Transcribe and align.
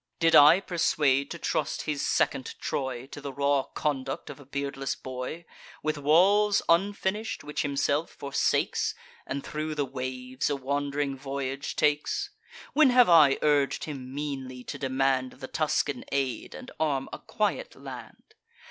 Did 0.19 0.33
I 0.35 0.59
persuade 0.61 1.29
to 1.29 1.37
trust 1.37 1.83
his 1.83 2.03
second 2.03 2.55
Troy 2.59 3.05
To 3.05 3.21
the 3.21 3.31
raw 3.31 3.61
conduct 3.61 4.31
of 4.31 4.39
a 4.39 4.47
beardless 4.47 4.95
boy, 4.95 5.45
With 5.83 5.99
walls 5.99 6.63
unfinish'd, 6.67 7.43
which 7.43 7.61
himself 7.61 8.09
forsakes, 8.09 8.95
And 9.27 9.43
thro' 9.43 9.75
the 9.75 9.85
waves 9.85 10.49
a 10.49 10.55
wand'ring 10.55 11.15
voyage 11.15 11.75
takes? 11.75 12.31
When 12.73 12.89
have 12.89 13.09
I 13.09 13.37
urg'd 13.43 13.83
him 13.83 14.11
meanly 14.11 14.63
to 14.63 14.79
demand 14.79 15.33
The 15.33 15.47
Tuscan 15.47 16.03
aid, 16.11 16.55
and 16.55 16.71
arm 16.79 17.07
a 17.13 17.19
quiet 17.19 17.75
land? 17.75 18.33